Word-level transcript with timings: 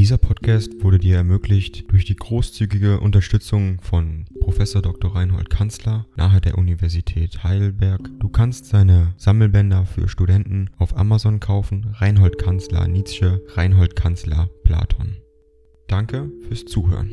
Dieser 0.00 0.16
Podcast 0.16 0.82
wurde 0.82 0.98
dir 0.98 1.16
ermöglicht 1.16 1.92
durch 1.92 2.06
die 2.06 2.16
großzügige 2.16 3.00
Unterstützung 3.00 3.82
von 3.82 4.24
Prof. 4.40 4.56
Dr. 4.56 5.14
Reinhold 5.14 5.50
Kanzler 5.50 6.06
nahe 6.16 6.40
der 6.40 6.56
Universität 6.56 7.44
Heidelberg. 7.44 8.08
Du 8.18 8.30
kannst 8.30 8.64
seine 8.64 9.12
Sammelbänder 9.18 9.84
für 9.84 10.08
Studenten 10.08 10.70
auf 10.78 10.96
Amazon 10.96 11.38
kaufen. 11.38 11.94
Reinhold 11.98 12.38
Kanzler 12.38 12.88
Nietzsche, 12.88 13.44
Reinhold 13.48 13.94
Kanzler 13.94 14.48
Platon. 14.64 15.18
Danke 15.86 16.32
fürs 16.48 16.64
Zuhören. 16.64 17.12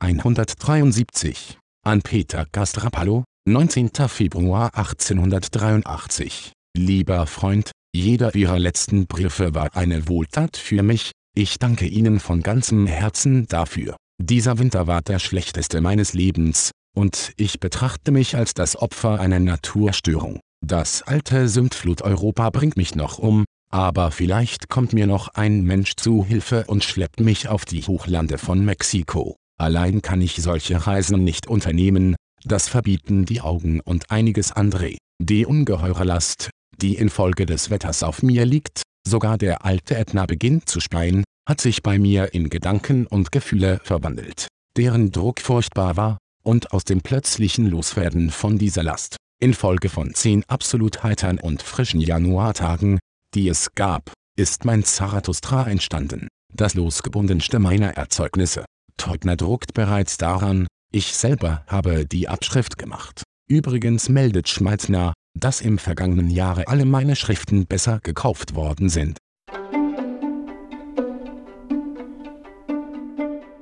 173 0.00 1.56
an 1.82 2.02
Peter 2.02 2.44
Gastrapalo, 2.52 3.24
19. 3.46 3.88
Februar 4.06 4.74
1883. 4.74 6.52
Lieber 6.76 7.26
Freund, 7.26 7.72
jeder 7.92 8.34
Ihrer 8.34 8.58
letzten 8.58 9.06
Briefe 9.06 9.54
war 9.54 9.76
eine 9.76 10.08
Wohltat 10.08 10.56
für 10.56 10.82
mich, 10.82 11.10
ich 11.34 11.58
danke 11.58 11.86
Ihnen 11.86 12.20
von 12.20 12.42
ganzem 12.42 12.86
Herzen 12.86 13.46
dafür. 13.46 13.96
Dieser 14.22 14.58
Winter 14.58 14.86
war 14.86 15.02
der 15.02 15.18
schlechteste 15.18 15.80
meines 15.80 16.12
Lebens, 16.12 16.70
und 16.96 17.32
ich 17.36 17.58
betrachte 17.58 18.12
mich 18.12 18.36
als 18.36 18.54
das 18.54 18.76
Opfer 18.76 19.18
einer 19.18 19.40
Naturstörung. 19.40 20.40
Das 20.64 21.02
alte 21.02 21.48
Sündflut 21.48 22.02
Europa 22.02 22.50
bringt 22.50 22.76
mich 22.76 22.94
noch 22.94 23.18
um, 23.18 23.44
aber 23.72 24.10
vielleicht 24.10 24.68
kommt 24.68 24.92
mir 24.92 25.06
noch 25.06 25.28
ein 25.28 25.62
Mensch 25.62 25.94
zu 25.96 26.24
Hilfe 26.24 26.64
und 26.66 26.84
schleppt 26.84 27.20
mich 27.20 27.48
auf 27.48 27.64
die 27.64 27.82
Hochlande 27.82 28.38
von 28.38 28.64
Mexiko. 28.64 29.36
Allein 29.58 30.02
kann 30.02 30.20
ich 30.20 30.36
solche 30.36 30.86
Reisen 30.86 31.24
nicht 31.24 31.46
unternehmen, 31.46 32.16
das 32.44 32.68
verbieten 32.68 33.24
die 33.24 33.40
Augen 33.40 33.80
und 33.80 34.10
einiges 34.10 34.52
andere. 34.52 34.96
Die 35.22 35.44
ungeheure 35.44 36.04
Last, 36.04 36.49
die 36.76 36.96
infolge 36.96 37.46
des 37.46 37.70
Wetters 37.70 38.02
auf 38.02 38.22
mir 38.22 38.44
liegt, 38.44 38.82
sogar 39.06 39.38
der 39.38 39.64
alte 39.64 39.96
Ätna 39.96 40.26
beginnt 40.26 40.68
zu 40.68 40.80
speien, 40.80 41.24
hat 41.48 41.60
sich 41.60 41.82
bei 41.82 41.98
mir 41.98 42.34
in 42.34 42.48
Gedanken 42.48 43.06
und 43.06 43.32
Gefühle 43.32 43.80
verwandelt, 43.82 44.48
deren 44.76 45.10
Druck 45.10 45.40
furchtbar 45.40 45.96
war, 45.96 46.18
und 46.42 46.72
aus 46.72 46.84
dem 46.84 47.00
plötzlichen 47.00 47.66
Loswerden 47.66 48.30
von 48.30 48.58
dieser 48.58 48.82
Last, 48.82 49.16
infolge 49.40 49.88
von 49.88 50.14
zehn 50.14 50.44
absolut 50.48 51.02
heitern 51.02 51.38
und 51.38 51.62
frischen 51.62 52.00
Januartagen, 52.00 52.98
die 53.34 53.48
es 53.48 53.74
gab, 53.74 54.12
ist 54.36 54.64
mein 54.64 54.84
Zarathustra 54.84 55.68
entstanden, 55.68 56.28
das 56.54 56.74
losgebundenste 56.74 57.58
meiner 57.58 57.90
Erzeugnisse. 57.96 58.64
Teubner 58.96 59.36
druckt 59.36 59.74
bereits 59.74 60.18
daran, 60.18 60.66
ich 60.92 61.14
selber 61.14 61.64
habe 61.66 62.06
die 62.06 62.28
Abschrift 62.28 62.78
gemacht. 62.78 63.22
Übrigens 63.48 64.08
meldet 64.08 64.48
Schmalzner, 64.48 65.12
dass 65.34 65.60
im 65.60 65.78
vergangenen 65.78 66.30
Jahre 66.30 66.68
alle 66.68 66.84
meine 66.84 67.16
Schriften 67.16 67.66
besser 67.66 68.00
gekauft 68.00 68.54
worden 68.54 68.88
sind. 68.88 69.18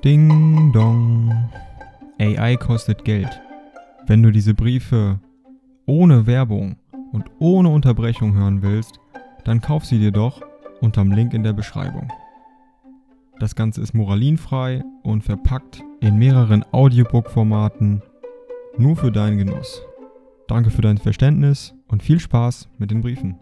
Ding 0.05 0.73
dong. 0.73 1.51
AI 2.19 2.57
kostet 2.57 3.05
Geld. 3.05 3.41
Wenn 4.07 4.23
du 4.23 4.31
diese 4.31 4.55
Briefe 4.55 5.21
ohne 5.87 6.27
Werbung 6.27 6.77
und 7.13 7.25
ohne 7.39 7.69
Unterbrechung 7.69 8.35
hören 8.35 8.63
willst, 8.63 9.01
dann 9.45 9.61
kauf 9.61 9.85
sie 9.85 9.99
dir 9.99 10.13
doch 10.13 10.41
unterm 10.81 11.13
Link 11.13 11.35
in 11.35 11.43
der 11.43 11.53
Beschreibung. 11.53 12.13
Das 13.39 13.55
Ganze 13.55 13.81
ist 13.81 13.95
moralinfrei 13.95 14.83
und 15.03 15.23
verpackt 15.23 15.83
in 16.01 16.19
mehreren 16.19 16.65
Audiobook-Formaten 16.73 18.03
nur 18.79 18.97
für 18.97 19.13
deinen 19.13 19.39
Genuss. 19.39 19.83
Danke 20.49 20.71
für 20.71 20.81
dein 20.81 20.97
Verständnis 20.97 21.75
und 21.89 22.03
viel 22.03 22.19
Spaß 22.19 22.71
mit 22.79 22.91
den 22.91 23.03
Briefen. 23.03 23.39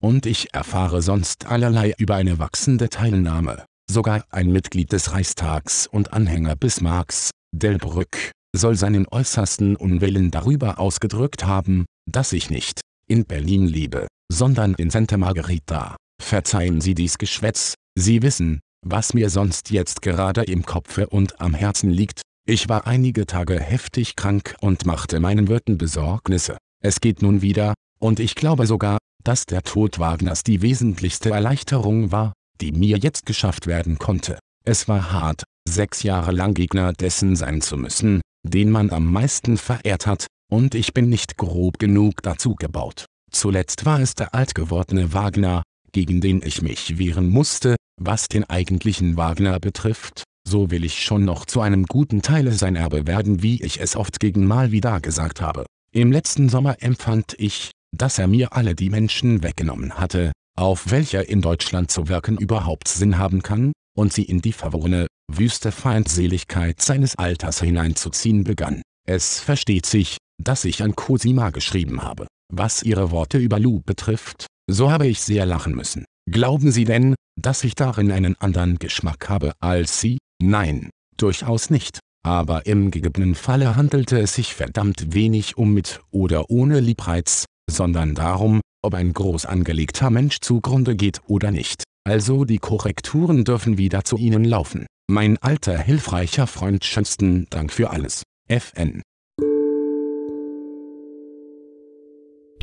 Und 0.00 0.26
ich 0.26 0.52
erfahre 0.52 1.00
sonst 1.00 1.46
allerlei 1.46 1.94
über 1.98 2.16
eine 2.16 2.40
wachsende 2.40 2.88
Teilnahme. 2.88 3.64
Sogar 3.88 4.24
ein 4.30 4.50
Mitglied 4.50 4.90
des 4.90 5.12
Reichstags 5.12 5.86
und 5.86 6.12
Anhänger 6.12 6.56
Bismarcks, 6.56 7.30
Delbrück, 7.54 8.32
soll 8.56 8.74
seinen 8.74 9.06
äußersten 9.06 9.76
Unwillen 9.76 10.32
darüber 10.32 10.80
ausgedrückt 10.80 11.46
haben, 11.46 11.86
dass 12.10 12.32
ich 12.32 12.50
nicht 12.50 12.80
in 13.08 13.24
Berlin 13.24 13.66
lebe, 13.66 14.08
sondern 14.32 14.74
in 14.74 14.90
Santa 14.90 15.16
Margherita. 15.16 15.96
Verzeihen 16.20 16.80
Sie 16.80 16.94
dies 16.94 17.18
Geschwätz, 17.18 17.74
Sie 17.96 18.22
wissen, 18.22 18.58
was 18.84 19.14
mir 19.14 19.30
sonst 19.30 19.70
jetzt 19.70 20.02
gerade 20.02 20.42
im 20.42 20.64
Kopfe 20.64 21.06
und 21.08 21.40
am 21.40 21.54
Herzen 21.54 21.90
liegt, 21.90 22.22
ich 22.48 22.68
war 22.70 22.86
einige 22.86 23.26
Tage 23.26 23.60
heftig 23.60 24.16
krank 24.16 24.56
und 24.60 24.86
machte 24.86 25.20
meinen 25.20 25.48
Wirten 25.48 25.76
Besorgnisse. 25.76 26.56
Es 26.82 27.00
geht 27.00 27.20
nun 27.20 27.42
wieder, 27.42 27.74
und 28.00 28.20
ich 28.20 28.34
glaube 28.34 28.66
sogar, 28.66 28.96
dass 29.22 29.44
der 29.44 29.62
Tod 29.62 29.98
Wagners 29.98 30.44
die 30.44 30.62
wesentlichste 30.62 31.28
Erleichterung 31.28 32.10
war, 32.10 32.32
die 32.62 32.72
mir 32.72 32.96
jetzt 32.96 33.26
geschafft 33.26 33.66
werden 33.66 33.98
konnte. 33.98 34.38
Es 34.64 34.88
war 34.88 35.12
hart, 35.12 35.44
sechs 35.68 36.02
Jahre 36.02 36.32
lang 36.32 36.54
Gegner 36.54 36.94
dessen 36.94 37.36
sein 37.36 37.60
zu 37.60 37.76
müssen, 37.76 38.22
den 38.46 38.70
man 38.70 38.90
am 38.90 39.12
meisten 39.12 39.58
verehrt 39.58 40.06
hat, 40.06 40.26
und 40.50 40.74
ich 40.74 40.94
bin 40.94 41.10
nicht 41.10 41.36
grob 41.36 41.78
genug 41.78 42.22
dazu 42.22 42.54
gebaut. 42.54 43.04
Zuletzt 43.30 43.84
war 43.84 44.00
es 44.00 44.14
der 44.14 44.34
altgewordene 44.34 45.12
Wagner, 45.12 45.64
gegen 45.92 46.22
den 46.22 46.40
ich 46.42 46.62
mich 46.62 46.98
wehren 46.98 47.28
musste, 47.28 47.76
was 48.00 48.28
den 48.28 48.44
eigentlichen 48.44 49.18
Wagner 49.18 49.60
betrifft, 49.60 50.24
so 50.48 50.70
will 50.70 50.84
ich 50.84 51.02
schon 51.02 51.24
noch 51.24 51.44
zu 51.44 51.60
einem 51.60 51.84
guten 51.84 52.22
Teile 52.22 52.52
sein 52.52 52.74
Erbe 52.74 53.06
werden 53.06 53.42
wie 53.42 53.62
ich 53.62 53.80
es 53.80 53.96
oft 53.96 54.18
gegen 54.18 54.46
mal 54.46 54.72
wieder 54.72 55.00
gesagt 55.00 55.40
habe. 55.40 55.66
Im 55.92 56.10
letzten 56.10 56.48
Sommer 56.48 56.76
empfand 56.80 57.34
ich, 57.38 57.70
dass 57.96 58.18
er 58.18 58.26
mir 58.26 58.54
alle 58.54 58.74
die 58.74 58.90
Menschen 58.90 59.42
weggenommen 59.42 59.94
hatte, 59.94 60.32
auf 60.56 60.90
welcher 60.90 61.28
in 61.28 61.40
Deutschland 61.40 61.90
zu 61.90 62.08
wirken 62.08 62.36
überhaupt 62.36 62.88
Sinn 62.88 63.18
haben 63.18 63.42
kann, 63.42 63.72
und 63.96 64.12
sie 64.12 64.24
in 64.24 64.40
die 64.40 64.52
verworrene, 64.52 65.06
wüste 65.30 65.72
Feindseligkeit 65.72 66.80
seines 66.80 67.16
Alters 67.16 67.60
hineinzuziehen 67.60 68.44
begann. 68.44 68.82
Es 69.06 69.40
versteht 69.40 69.86
sich, 69.86 70.18
dass 70.42 70.64
ich 70.64 70.82
an 70.82 70.94
Cosima 70.94 71.50
geschrieben 71.50 72.02
habe. 72.02 72.26
Was 72.52 72.82
ihre 72.82 73.10
Worte 73.10 73.38
über 73.38 73.58
Lou 73.58 73.80
betrifft, 73.80 74.46
so 74.70 74.90
habe 74.90 75.06
ich 75.06 75.20
sehr 75.20 75.46
lachen 75.46 75.74
müssen. 75.74 76.04
Glauben 76.30 76.72
Sie 76.72 76.84
denn, 76.84 77.14
dass 77.40 77.64
ich 77.64 77.74
darin 77.74 78.10
einen 78.10 78.36
anderen 78.40 78.78
Geschmack 78.78 79.28
habe 79.28 79.52
als 79.60 80.00
Sie? 80.00 80.18
Nein, 80.42 80.90
durchaus 81.16 81.70
nicht. 81.70 82.00
Aber 82.26 82.66
im 82.66 82.90
gegebenen 82.90 83.34
Falle 83.34 83.76
handelte 83.76 84.18
es 84.18 84.34
sich 84.34 84.54
verdammt 84.54 85.14
wenig 85.14 85.56
um 85.56 85.72
mit 85.72 86.00
oder 86.10 86.50
ohne 86.50 86.80
Liebreiz, 86.80 87.46
sondern 87.70 88.14
darum, 88.14 88.60
ob 88.82 88.94
ein 88.94 89.12
groß 89.12 89.46
angelegter 89.46 90.10
Mensch 90.10 90.40
zugrunde 90.40 90.96
geht 90.96 91.22
oder 91.28 91.50
nicht. 91.50 91.84
Also 92.04 92.44
die 92.44 92.58
Korrekturen 92.58 93.44
dürfen 93.44 93.78
wieder 93.78 94.04
zu 94.04 94.16
Ihnen 94.16 94.44
laufen. 94.44 94.86
Mein 95.10 95.38
alter 95.38 95.78
hilfreicher 95.78 96.46
Freund 96.46 96.84
schönsten 96.84 97.46
Dank 97.50 97.72
für 97.72 97.90
alles. 97.90 98.24
FN 98.48 99.02